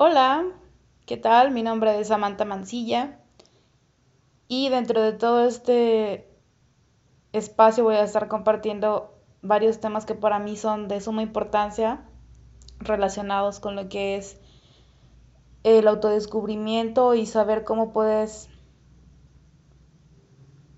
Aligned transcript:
Hola, 0.00 0.44
¿qué 1.06 1.16
tal? 1.16 1.50
Mi 1.50 1.64
nombre 1.64 1.98
es 1.98 2.06
Samantha 2.06 2.44
Mancilla 2.44 3.18
y 4.46 4.68
dentro 4.68 5.02
de 5.02 5.12
todo 5.12 5.44
este 5.44 6.30
espacio 7.32 7.82
voy 7.82 7.96
a 7.96 8.04
estar 8.04 8.28
compartiendo 8.28 9.18
varios 9.42 9.80
temas 9.80 10.06
que 10.06 10.14
para 10.14 10.38
mí 10.38 10.56
son 10.56 10.86
de 10.86 11.00
suma 11.00 11.22
importancia 11.22 12.08
relacionados 12.78 13.58
con 13.58 13.74
lo 13.74 13.88
que 13.88 14.14
es 14.14 14.40
el 15.64 15.88
autodescubrimiento 15.88 17.16
y 17.16 17.26
saber 17.26 17.64
cómo 17.64 17.92
puedes 17.92 18.50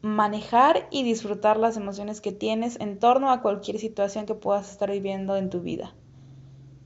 manejar 0.00 0.88
y 0.90 1.02
disfrutar 1.02 1.58
las 1.58 1.76
emociones 1.76 2.22
que 2.22 2.32
tienes 2.32 2.80
en 2.80 2.98
torno 2.98 3.30
a 3.30 3.42
cualquier 3.42 3.78
situación 3.80 4.24
que 4.24 4.34
puedas 4.34 4.70
estar 4.70 4.90
viviendo 4.90 5.36
en 5.36 5.50
tu 5.50 5.60
vida. 5.60 5.94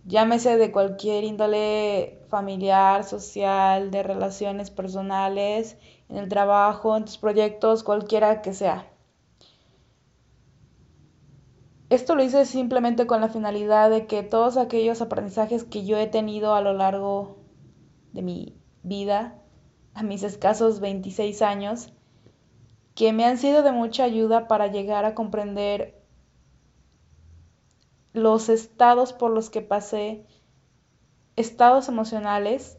Llámese 0.06 0.58
de 0.58 0.70
cualquier 0.70 1.24
índole 1.24 2.20
familiar, 2.28 3.04
social, 3.04 3.90
de 3.90 4.02
relaciones 4.02 4.70
personales, 4.70 5.78
en 6.10 6.18
el 6.18 6.28
trabajo, 6.28 6.96
en 6.96 7.06
tus 7.06 7.16
proyectos, 7.16 7.82
cualquiera 7.82 8.42
que 8.42 8.52
sea. 8.52 8.90
Esto 11.88 12.14
lo 12.14 12.22
hice 12.22 12.44
simplemente 12.44 13.06
con 13.06 13.20
la 13.20 13.28
finalidad 13.28 13.88
de 13.88 14.06
que 14.06 14.22
todos 14.22 14.56
aquellos 14.56 15.00
aprendizajes 15.00 15.64
que 15.64 15.86
yo 15.86 15.96
he 15.96 16.06
tenido 16.06 16.54
a 16.54 16.60
lo 16.60 16.74
largo 16.74 17.38
de 18.12 18.22
mi 18.22 18.56
vida, 18.82 19.38
a 19.94 20.02
mis 20.02 20.22
escasos 20.22 20.80
26 20.80 21.40
años, 21.40 21.92
que 22.94 23.12
me 23.12 23.24
han 23.24 23.38
sido 23.38 23.62
de 23.62 23.72
mucha 23.72 24.04
ayuda 24.04 24.48
para 24.48 24.66
llegar 24.66 25.04
a 25.04 25.14
comprender 25.14 26.03
los 28.14 28.48
estados 28.48 29.12
por 29.12 29.32
los 29.32 29.50
que 29.50 29.60
pasé, 29.60 30.24
estados 31.36 31.88
emocionales, 31.88 32.78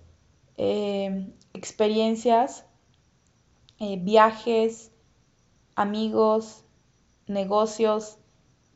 eh, 0.58 1.30
experiencias, 1.54 2.66
eh, 3.80 4.00
viajes, 4.02 4.92
amigos, 5.76 6.64
negocios 7.28 8.18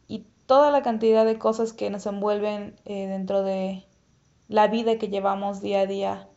y 0.10 0.26
toda 0.46 0.70
la 0.70 0.82
cantidad 0.82 1.26
de 1.26 1.40
cosas 1.40 1.72
que 1.72 1.90
nos 1.90 2.06
envuelven 2.06 2.76
eh, 2.84 3.08
dentro 3.08 3.42
de 3.42 3.86
la 4.50 4.68
vida 4.68 4.98
que 4.98 5.08
llevamos 5.08 5.62
día 5.62 5.82
a 5.82 5.86
día, 5.86 6.28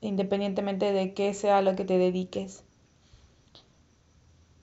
independientemente 0.00 0.92
de 0.92 1.14
qué 1.14 1.32
sea 1.32 1.62
lo 1.62 1.76
que 1.76 1.84
te 1.84 1.96
dediques. 1.96 2.64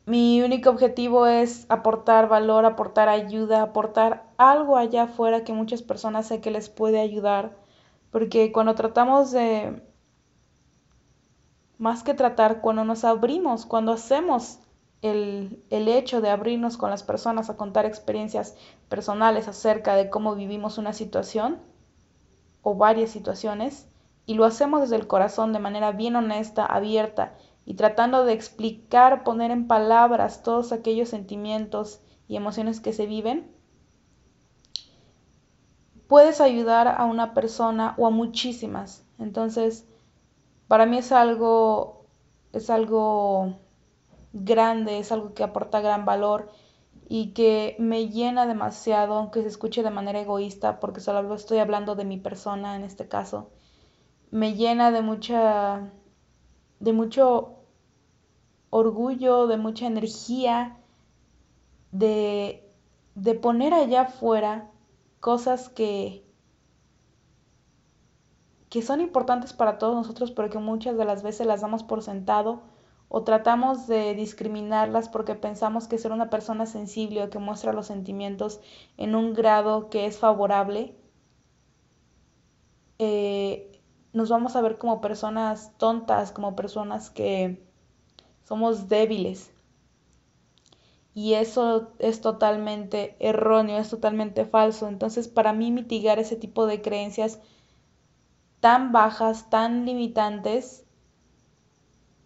Mi 0.06 0.42
único 0.42 0.70
objetivo 0.70 1.28
es 1.28 1.66
aportar 1.70 2.28
valor, 2.28 2.66
aportar 2.66 3.08
ayuda, 3.08 3.62
aportar 3.62 4.27
algo 4.38 4.78
allá 4.78 5.04
afuera 5.04 5.44
que 5.44 5.54
muchas 5.54 5.82
personas 5.82 6.28
sé 6.28 6.42
que 6.42 6.52
les 6.52 6.70
puede 6.70 7.00
ayudar, 7.00 7.58
porque 8.12 8.52
cuando 8.52 8.76
tratamos 8.76 9.32
de, 9.32 9.84
más 11.78 12.04
que 12.04 12.14
tratar, 12.14 12.62
cuando 12.62 12.86
nos 12.86 13.04
abrimos, 13.04 13.66
cuando 13.66 13.92
hacemos 13.92 14.60
el, 15.02 15.64
el, 15.70 15.88
hecho 15.88 16.22
de 16.22 16.30
abrirnos 16.30 16.78
con 16.78 16.90
las 16.90 17.04
personas 17.04 17.50
a 17.50 17.58
contar 17.58 17.86
experiencias 17.86 18.56
personales 18.90 19.48
acerca 19.48 19.96
de 19.96 20.10
cómo 20.10 20.36
vivimos 20.36 20.78
una 20.78 20.94
situación 20.94 21.60
o 22.62 22.76
varias 22.76 23.12
situaciones, 23.12 23.88
y 24.28 24.34
lo 24.34 24.44
hacemos 24.44 24.82
desde 24.82 24.98
el 24.98 25.08
corazón 25.08 25.54
de 25.54 25.60
manera 25.60 25.94
bien 25.94 26.16
honesta, 26.16 26.66
abierta 26.66 27.34
y 27.66 27.76
tratando 27.76 28.26
de 28.26 28.34
explicar, 28.34 29.24
poner 29.24 29.52
en 29.52 29.68
palabras 29.68 30.44
todos 30.44 30.72
aquellos 30.72 31.10
sentimientos 31.10 32.02
y 32.28 32.36
emociones 32.36 32.82
que 32.82 32.94
se 32.94 33.08
viven, 33.08 33.57
puedes 36.08 36.42
ayudar 36.42 36.88
a 36.88 37.06
una 37.06 37.34
persona 37.34 37.96
o 37.98 38.08
a 38.08 38.10
muchísimas. 38.12 39.06
Entonces, 39.20 39.86
para 40.68 40.86
mí 40.86 40.98
es 40.98 41.12
algo 41.12 42.06
es 42.54 42.70
algo 42.70 43.60
grande, 44.34 45.00
es 45.00 45.12
algo 45.12 45.34
que 45.34 45.44
aporta 45.44 45.82
gran 45.82 46.06
valor 46.06 46.50
y 47.10 47.34
que 47.34 47.76
me 47.80 48.10
llena 48.10 48.46
demasiado, 48.48 49.16
aunque 49.16 49.42
se 49.42 49.48
escuche 49.48 49.84
de 49.84 49.90
manera 49.92 50.20
egoísta, 50.20 50.80
porque 50.80 51.00
solo 51.00 51.34
estoy 51.36 51.60
hablando 51.60 51.96
de 51.96 52.06
mi 52.06 52.18
persona 52.18 52.76
en 52.76 52.84
este 52.84 53.08
caso. 53.08 53.50
Me 54.32 54.56
llena 54.56 54.92
de 54.92 55.02
mucha 55.02 55.92
de 56.80 56.94
mucho 56.94 57.56
orgullo, 58.70 59.48
de 59.48 59.58
mucha 59.58 59.88
energía, 59.88 60.78
de, 61.92 62.70
de 63.16 63.34
poner 63.36 63.74
allá 63.74 64.02
afuera 64.02 64.70
cosas 65.20 65.70
que, 65.70 66.24
que 68.70 68.82
son 68.82 69.02
importantes 69.02 69.54
para 69.54 69.78
todos 69.78 69.96
nosotros, 69.96 70.32
pero 70.32 70.50
que 70.50 70.60
muchas 70.60 70.98
de 70.98 71.06
las 71.06 71.24
veces 71.24 71.48
las 71.48 71.62
damos 71.62 71.84
por 71.84 72.02
sentado 72.04 72.62
o 73.10 73.24
tratamos 73.24 73.88
de 73.88 74.14
discriminarlas 74.16 75.10
porque 75.10 75.36
pensamos 75.36 75.88
que 75.88 75.98
ser 75.98 76.12
una 76.12 76.30
persona 76.30 76.66
sensible 76.66 77.24
o 77.24 77.30
que 77.30 77.40
muestra 77.40 77.74
los 77.74 77.88
sentimientos 77.88 78.60
en 78.98 79.16
un 79.16 79.34
grado 79.34 79.90
que 79.90 80.06
es 80.06 80.18
favorable, 80.18 80.96
eh, 83.00 83.82
nos 84.14 84.30
vamos 84.30 84.56
a 84.56 84.62
ver 84.62 84.78
como 84.78 85.00
personas 85.00 85.72
tontas, 85.78 86.32
como 86.32 86.56
personas 86.56 87.10
que 87.10 87.64
somos 88.44 88.90
débiles. 88.90 89.52
Y 91.18 91.34
eso 91.34 91.94
es 91.98 92.22
totalmente 92.22 93.16
erróneo, 93.18 93.80
es 93.80 93.90
totalmente 93.90 94.46
falso. 94.46 94.88
Entonces, 94.88 95.28
para 95.28 95.52
mí 95.52 95.72
mitigar 95.72 96.20
ese 96.20 96.36
tipo 96.36 96.68
de 96.68 96.84
creencias 96.84 97.40
tan 98.60 98.92
bajas, 98.92 99.50
tan 99.50 99.88
limitantes, 99.88 100.86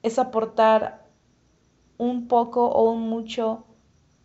es 0.04 0.20
aportar 0.20 1.08
un 1.98 2.28
poco 2.28 2.66
o 2.68 2.92
un 2.92 3.08
mucho 3.08 3.64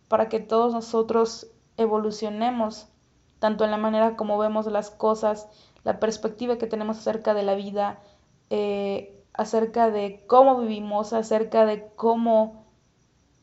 para 0.09 0.27
que 0.27 0.41
todos 0.41 0.73
nosotros 0.73 1.49
evolucionemos, 1.77 2.89
tanto 3.39 3.63
en 3.63 3.71
la 3.71 3.77
manera 3.77 4.17
como 4.17 4.37
vemos 4.37 4.65
las 4.65 4.91
cosas, 4.91 5.47
la 5.85 6.01
perspectiva 6.01 6.57
que 6.57 6.67
tenemos 6.67 6.97
acerca 6.97 7.33
de 7.33 7.43
la 7.43 7.55
vida, 7.55 8.01
eh, 8.49 9.17
acerca 9.31 9.89
de 9.89 10.25
cómo 10.27 10.59
vivimos, 10.59 11.13
acerca 11.13 11.65
de 11.65 11.87
cómo 11.95 12.66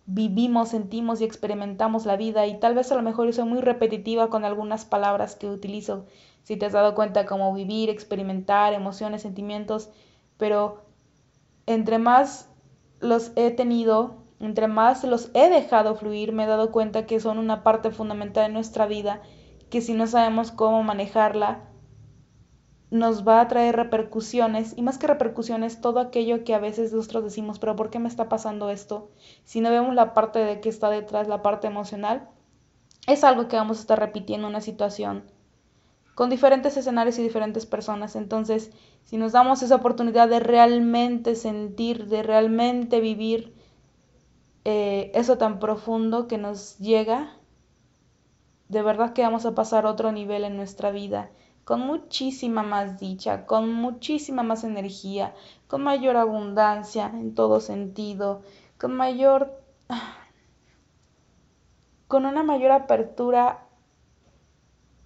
vivimos, 0.06 0.69
sentimos 0.70 1.20
y 1.20 1.25
experimentamos 1.25 2.04
la 2.04 2.16
vida 2.16 2.47
y 2.47 2.59
tal 2.60 2.75
vez 2.75 2.92
a 2.92 2.97
lo 2.97 3.03
mejor 3.03 3.26
yo 3.26 3.32
soy 3.32 3.44
muy 3.44 3.60
repetitiva 3.60 4.28
con 4.28 4.44
algunas 4.44 4.84
palabras 4.84 5.34
que 5.37 5.48
utilizo, 5.48 6.06
si 6.42 6.56
te 6.56 6.66
has 6.66 6.72
dado 6.72 6.94
cuenta 6.94 7.25
cómo 7.25 7.54
vivir, 7.54 7.88
experimentar, 7.88 8.75
emociones, 8.75 9.22
sentimientos, 9.22 9.88
pero 10.37 10.84
entre 11.66 11.98
más 11.98 12.50
los 13.00 13.32
he 13.37 13.50
tenido, 13.50 14.16
entre 14.41 14.69
más 14.69 15.04
los 15.04 15.31
he 15.32 15.48
dejado 15.48 15.94
fluir, 15.94 16.32
me 16.32 16.44
he 16.44 16.47
dado 16.47 16.71
cuenta 16.71 17.06
que 17.06 17.21
son 17.21 17.38
una 17.38 17.62
parte 17.62 17.91
fundamental 17.91 18.48
de 18.48 18.53
nuestra 18.53 18.86
vida, 18.86 19.22
que 19.71 19.81
si 19.81 19.94
no 19.94 20.06
sabemos 20.06 20.53
cómo 20.53 20.82
manejarla, 20.82 21.60
nos 22.94 23.27
va 23.27 23.41
a 23.41 23.49
traer 23.49 23.75
repercusiones 23.75 24.78
y 24.78 24.82
más 24.82 24.99
que 24.99 25.09
repercusiones, 25.09 25.81
todo 25.81 25.99
aquello 25.99 26.44
que 26.44 26.55
a 26.55 26.60
veces 26.60 26.93
nosotros 26.93 27.25
decimos, 27.25 27.59
pero 27.59 27.75
¿por 27.75 27.91
qué 27.91 27.99
me 27.99 28.06
está 28.06 28.28
pasando 28.28 28.71
esto? 28.71 29.10
Si 29.43 29.60
no 29.60 29.71
vemos 29.71 29.97
la 29.97 30.15
parte 30.15 30.38
de 30.38 30.60
que 30.60 30.69
está 30.69 30.91
detrás, 30.91 31.27
la 31.27 31.43
parte 31.43 31.66
emocional, 31.66 32.28
es 33.09 33.25
algo 33.25 33.49
que 33.49 33.56
vamos 33.56 33.78
a 33.78 33.81
estar 33.81 33.99
repitiendo 33.99 34.47
una 34.47 34.60
situación 34.60 35.25
con 36.15 36.31
diferentes 36.31 36.77
escenarios 36.77 37.19
y 37.19 37.25
diferentes 37.25 37.66
personas. 37.66 38.15
Entonces, 38.15 38.71
si 39.03 39.16
nos 39.16 39.33
damos 39.33 39.65
esa 39.65 39.75
oportunidad 39.75 40.28
de 40.28 40.38
realmente 40.38 41.34
sentir, 41.34 42.06
de 42.06 42.22
realmente 42.22 43.00
vivir 43.00 43.56
eh, 44.65 45.10
eso 45.16 45.37
tan 45.37 45.59
profundo 45.59 46.28
que 46.28 46.38
nos 46.38 46.78
llega, 46.78 47.37
de 48.69 48.83
verdad 48.83 49.15
que 49.15 49.22
vamos 49.22 49.47
a 49.47 49.56
pasar 49.56 49.84
otro 49.84 50.12
nivel 50.12 50.44
en 50.44 50.56
nuestra 50.56 50.93
vida 50.93 51.33
con 51.65 51.81
muchísima 51.81 52.63
más 52.63 52.99
dicha, 52.99 53.47
con 53.47 53.72
muchísima 53.72 54.43
más 54.43 54.65
energía, 54.65 55.34
con 55.66 55.83
mayor 55.83 56.16
abundancia 56.16 57.07
en 57.07 57.34
todo 57.34 57.61
sentido, 57.61 58.43
con 58.78 58.95
mayor... 58.95 59.63
con 62.09 62.27
una 62.27 62.43
mayor 62.43 62.71
apertura 62.71 63.66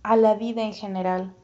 a 0.03 0.17
la 0.17 0.35
vida 0.35 0.63
en 0.63 0.75
general. 0.75 1.35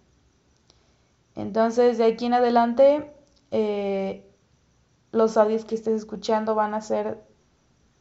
Entonces, 1.36 1.98
de 1.98 2.04
aquí 2.04 2.26
en 2.26 2.34
adelante, 2.34 3.12
eh, 3.50 4.28
los 5.12 5.36
audios 5.36 5.64
que 5.64 5.74
estés 5.74 5.94
escuchando 5.94 6.54
van 6.54 6.74
a 6.74 6.80
ser 6.80 7.24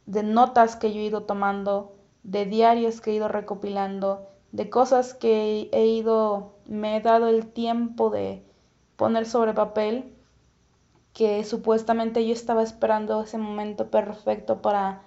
de 0.05 0.23
notas 0.23 0.75
que 0.75 0.93
yo 0.93 0.99
he 0.99 1.05
ido 1.05 1.23
tomando, 1.23 1.95
de 2.23 2.45
diarios 2.45 3.01
que 3.01 3.11
he 3.11 3.15
ido 3.15 3.27
recopilando, 3.27 4.27
de 4.53 4.69
cosas 4.69 5.13
que 5.13 5.69
he 5.73 5.85
ido, 5.87 6.53
me 6.65 6.95
he 6.95 7.01
dado 7.01 7.27
el 7.27 7.47
tiempo 7.47 8.09
de 8.09 8.45
poner 8.95 9.25
sobre 9.25 9.53
papel, 9.53 10.15
que 11.11 11.43
supuestamente 11.43 12.25
yo 12.25 12.33
estaba 12.33 12.63
esperando 12.63 13.21
ese 13.21 13.37
momento 13.37 13.89
perfecto 13.89 14.61
para 14.61 15.01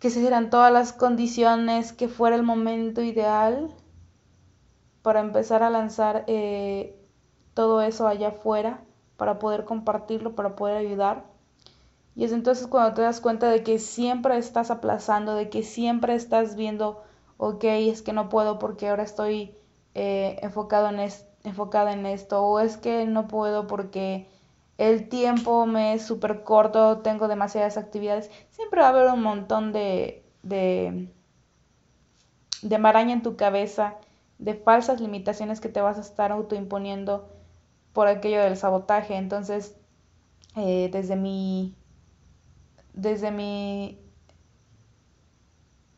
que 0.00 0.10
se 0.10 0.20
dieran 0.20 0.50
todas 0.50 0.72
las 0.72 0.92
condiciones, 0.92 1.92
que 1.92 2.08
fuera 2.08 2.36
el 2.36 2.42
momento 2.42 3.00
ideal 3.00 3.74
para 5.02 5.20
empezar 5.20 5.62
a 5.62 5.70
lanzar 5.70 6.24
eh, 6.26 6.98
todo 7.54 7.80
eso 7.80 8.06
allá 8.08 8.28
afuera 8.28 8.82
para 9.16 9.38
poder 9.38 9.64
compartirlo, 9.64 10.34
para 10.34 10.56
poder 10.56 10.76
ayudar. 10.76 11.26
Y 12.16 12.24
es 12.24 12.32
entonces 12.32 12.66
cuando 12.66 12.94
te 12.94 13.02
das 13.02 13.20
cuenta 13.20 13.48
de 13.48 13.62
que 13.62 13.78
siempre 13.78 14.36
estás 14.36 14.70
aplazando, 14.70 15.34
de 15.34 15.48
que 15.48 15.62
siempre 15.62 16.14
estás 16.14 16.56
viendo, 16.56 17.02
ok, 17.40 17.64
es 17.64 18.02
que 18.02 18.12
no 18.12 18.28
puedo 18.28 18.58
porque 18.58 18.88
ahora 18.88 19.02
estoy 19.02 19.56
eh, 19.94 20.38
enfocado 20.42 20.90
en 20.90 21.00
enfocada 21.42 21.92
en 21.94 22.04
esto, 22.04 22.44
o 22.44 22.60
es 22.60 22.76
que 22.76 23.06
no 23.06 23.26
puedo 23.28 23.66
porque 23.66 24.28
el 24.76 25.08
tiempo 25.08 25.64
me 25.66 25.94
es 25.94 26.04
súper 26.06 26.44
corto, 26.44 26.98
tengo 26.98 27.28
demasiadas 27.28 27.78
actividades. 27.78 28.30
Siempre 28.50 28.82
va 28.82 28.88
a 28.88 28.90
haber 28.90 29.06
un 29.10 29.22
montón 29.22 29.72
de, 29.72 30.22
de, 30.42 31.08
de 32.62 32.78
maraña 32.78 33.14
en 33.14 33.22
tu 33.22 33.36
cabeza, 33.36 33.96
de 34.38 34.54
falsas 34.54 35.00
limitaciones 35.00 35.60
que 35.60 35.70
te 35.70 35.80
vas 35.80 35.96
a 35.96 36.02
estar 36.02 36.32
autoimponiendo 36.32 37.30
por 37.94 38.06
aquello 38.06 38.42
del 38.42 38.56
sabotaje. 38.58 39.16
Entonces, 39.16 39.76
eh, 40.56 40.90
desde 40.92 41.16
mi, 41.16 41.74
desde 42.92 43.30
mi, 43.30 43.98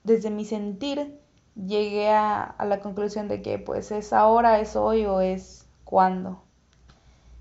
desde 0.05 0.31
mi 0.31 0.45
sentir, 0.45 1.22
llegué 1.55 2.11
a, 2.11 2.43
a, 2.43 2.65
la 2.65 2.81
conclusión 2.81 3.29
de 3.29 3.43
que 3.43 3.59
pues 3.59 3.91
es 3.93 4.13
ahora, 4.13 4.61
es 4.61 4.77
hoy 4.77 5.05
o 5.05 5.21
es 5.21 5.67
cuando. 5.85 6.43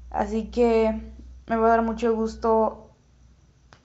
Así 0.09 0.51
que 0.51 1.13
me 1.47 1.57
va 1.57 1.67
a 1.67 1.69
dar 1.71 1.81
mucho 1.81 2.13
gusto 2.15 2.91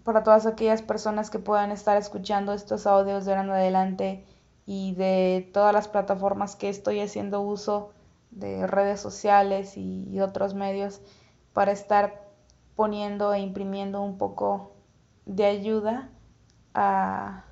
para 0.07 0.23
todas 0.23 0.47
aquellas 0.47 0.83
personas 0.83 1.31
que 1.31 1.41
puedan 1.41 1.73
estar 1.73 1.97
escuchando 1.97 2.53
estos 2.53 2.87
audios 2.87 3.25
de 3.25 3.33
ahora 3.33 3.45
en 3.45 3.51
adelante 3.51 4.25
y 4.65 4.95
de 4.95 5.51
todas 5.53 5.75
las 5.75 5.89
plataformas 5.89 6.55
que 6.55 6.69
estoy 6.69 7.01
haciendo 7.01 7.41
uso 7.41 7.91
de 8.31 8.67
redes 8.67 9.01
sociales 9.01 9.77
y, 9.77 10.21
otros 10.21 10.55
medios 10.55 11.01
para 11.53 11.73
estar 11.73 12.23
poniendo 12.75 13.33
e 13.35 13.41
imprimiendo 13.41 14.03
un 14.03 14.19
poco 14.19 14.73
de 15.25 15.45
ayuda 15.47 16.11
a, 16.75 17.45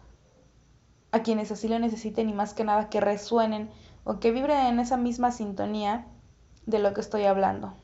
a 1.15 1.23
quienes 1.23 1.51
así 1.51 1.69
lo 1.69 1.79
necesiten 1.79 2.29
y 2.29 2.33
más 2.33 2.55
que 2.55 2.65
nada 2.65 2.89
que 2.91 3.01
resuenen 3.01 3.71
o 4.05 4.21
que 4.21 4.33
vibren 4.33 4.67
en 4.67 4.79
esa 4.79 4.97
misma 4.97 5.31
sintonía 5.31 6.07
de 6.67 6.79
lo 6.79 6.93
que 6.93 7.01
estoy 7.01 7.25
hablando. 7.25 7.75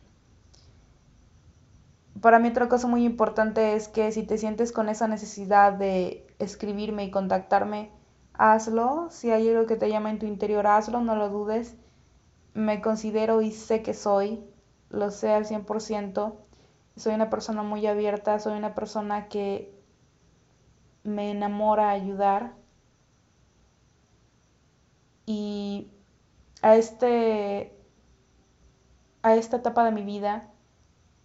Para 2.21 2.38
mí 2.38 2.49
otra 2.49 2.69
cosa 2.69 2.87
muy 2.87 3.05
importante 3.05 3.75
es 3.75 3.88
que 3.88 4.12
si 4.12 4.25
te 4.25 4.37
sientes 4.37 4.73
con 4.73 4.88
esa 4.88 5.09
necesidad 5.09 5.73
de 5.73 6.27
escribirme 6.38 7.05
y 7.05 7.11
contactarme, 7.11 7.91
hazlo. 8.35 9.09
Si 9.11 9.31
hay 9.31 9.49
algo 9.49 9.67
que 9.67 9.77
te 9.77 9.88
llama 9.88 10.11
en 10.11 10.19
tu 10.19 10.27
interior, 10.27 10.67
hazlo, 10.67 11.00
no 11.00 11.17
lo 11.17 11.31
dudes 11.31 11.77
me 12.55 12.81
considero 12.81 13.43
y 13.43 13.53
sé 13.53 13.82
que 13.82 13.94
soy, 13.94 14.44
lo 14.91 15.11
sé 15.11 15.32
al 15.32 15.47
100%, 15.47 16.35
soy 16.97 17.15
una 17.15 17.31
persona 17.31 17.62
muy 17.62 17.87
abierta, 17.87 18.38
soy 18.38 18.59
una 18.59 18.75
persona 18.75 19.29
que 19.29 19.73
me 21.05 21.31
enamora 21.31 21.91
ayudar 21.91 22.55
y 25.31 25.91
a 26.62 26.77
este 26.77 27.77
a 29.23 29.35
esta 29.37 29.59
etapa 29.59 29.85
de 29.85 29.93
mi 29.93 30.03
vida 30.03 30.49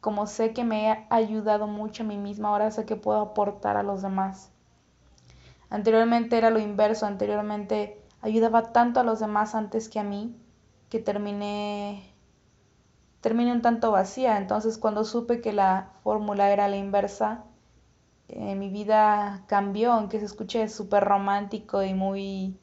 como 0.02 0.28
sé 0.28 0.54
que 0.54 0.63
me 0.63 0.92
ha 0.92 1.07
ayudado 1.10 1.68
mucho 1.68 2.04
a 2.04 2.06
mí 2.06 2.18
misma 2.18 2.50
ahora 2.50 2.72
sé 2.72 2.86
que 2.86 2.96
puedo 2.96 3.19
aportar 3.19 3.78
a 3.78 3.84
los 3.84 4.02
demás 4.02 4.52
anteriormente 5.69 6.38
era 6.38 6.50
lo 6.50 6.60
inverso 6.60 7.06
anteriormente 7.06 8.02
ayudaba 8.22 8.74
tanto 8.74 9.00
a 9.00 9.04
los 9.04 9.19
demás 9.19 9.56
antes 9.56 9.88
que 9.90 10.00
a 10.00 10.04
mí 10.04 10.36
que 10.90 11.00
terminé, 11.00 12.13
terminé 13.22 13.52
un 13.52 13.62
tanto 13.62 13.92
vacía. 13.92 14.38
Entonces 14.38 14.78
cuando 14.78 15.04
supe 15.04 15.42
que 15.42 15.54
la 15.54 15.92
fórmula 16.04 16.52
era 16.52 16.68
la 16.68 16.78
inversa, 16.78 17.44
eh, 18.28 18.56
mi 18.56 18.69
vida 18.69 19.44
cambió, 19.48 19.94
aunque 19.94 20.19
se 20.19 20.25
escuche 20.25 20.68
súper 20.69 21.04
romántico 21.04 21.84
y 21.84 21.94
muy, 21.94 22.57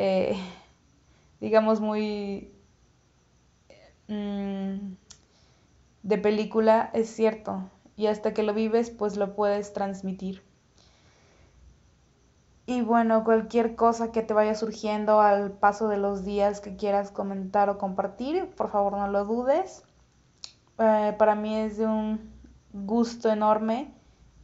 eh, 0.00 0.36
digamos, 1.40 1.80
muy 1.80 2.52
mm, 4.06 4.92
de 6.04 6.18
película, 6.18 6.90
es 6.94 7.08
cierto. 7.08 7.68
Y 7.96 8.06
hasta 8.06 8.32
que 8.32 8.44
lo 8.44 8.54
vives, 8.54 8.90
pues 8.90 9.16
lo 9.16 9.34
puedes 9.34 9.72
transmitir. 9.72 10.44
Y 12.64 12.82
bueno, 12.82 13.24
cualquier 13.24 13.74
cosa 13.74 14.12
que 14.12 14.22
te 14.22 14.34
vaya 14.34 14.54
surgiendo 14.54 15.20
al 15.20 15.50
paso 15.50 15.88
de 15.88 15.96
los 15.96 16.24
días 16.24 16.60
que 16.60 16.76
quieras 16.76 17.10
comentar 17.10 17.68
o 17.68 17.78
compartir, 17.78 18.50
por 18.50 18.70
favor 18.70 18.92
no 18.92 19.08
lo 19.08 19.24
dudes. 19.24 19.82
Eh, 20.78 21.14
para 21.18 21.34
mí 21.34 21.56
es 21.56 21.78
de 21.78 21.86
un 21.86 22.30
gusto 22.72 23.30
enorme 23.30 23.92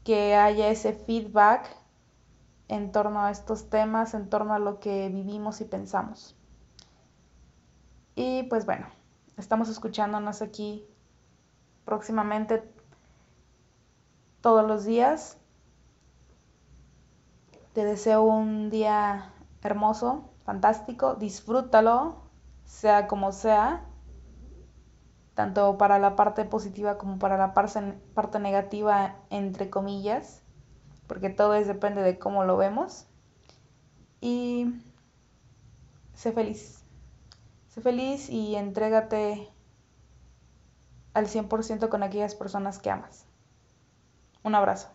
que 0.02 0.34
haya 0.34 0.68
ese 0.68 0.94
feedback 0.94 1.83
en 2.69 2.93
torno 2.93 3.20
a 3.20 3.31
estos 3.31 3.69
temas, 3.69 4.14
en 4.14 4.28
torno 4.28 4.55
a 4.55 4.58
lo 4.58 4.81
que 4.81 5.08
vivimos 5.08 5.61
y 5.61 5.64
pensamos. 5.64 6.37
Y 8.14 8.44
pues 8.44 8.64
bueno, 8.64 8.87
estamos 9.37 9.69
escuchándonos 9.69 10.40
aquí 10.40 10.87
próximamente 11.84 12.62
todos 14.40 14.66
los 14.66 14.84
días. 14.84 15.38
Te 17.72 17.84
deseo 17.84 18.22
un 18.22 18.70
día 18.70 19.32
hermoso, 19.62 20.31
fantástico, 20.44 21.14
disfrútalo, 21.16 22.22
sea 22.64 23.08
como 23.08 23.32
sea, 23.32 23.84
tanto 25.34 25.76
para 25.76 25.99
la 25.99 26.14
parte 26.14 26.44
positiva 26.44 26.99
como 26.99 27.19
para 27.19 27.37
la 27.37 27.52
parte 27.52 28.38
negativa, 28.38 29.16
entre 29.31 29.70
comillas, 29.70 30.44
porque 31.06 31.30
todo 31.30 31.54
es, 31.54 31.66
depende 31.66 32.02
de 32.02 32.18
cómo 32.18 32.44
lo 32.44 32.56
vemos. 32.56 33.06
Y 34.20 34.66
sé 36.14 36.32
feliz. 36.32 36.82
Sé 37.68 37.80
feliz 37.80 38.30
y 38.30 38.54
entrégate 38.54 39.50
al 41.12 41.26
100% 41.26 41.88
con 41.88 42.02
aquellas 42.02 42.34
personas 42.34 42.78
que 42.78 42.90
amas. 42.90 43.26
Un 44.42 44.54
abrazo. 44.54 44.94